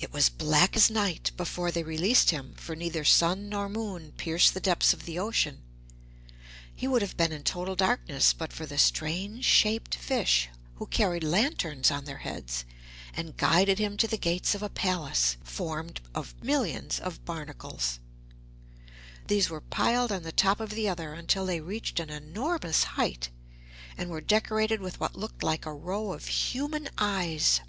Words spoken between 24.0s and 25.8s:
were decorated with what looked like a